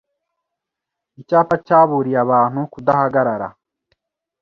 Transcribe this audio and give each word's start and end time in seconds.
Icyapa 1.21 1.55
cyaburiye 1.65 2.19
abantu 2.25 2.59
kudahagarara. 2.73 3.47